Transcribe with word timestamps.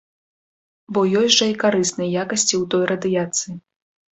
Бо 0.95 1.03
ёсць 1.19 1.35
жа 1.37 1.45
і 1.51 1.53
карысныя 1.65 2.09
якасці 2.25 2.51
ў 2.61 2.73
той 2.75 2.83
радыяцыі. 2.93 3.53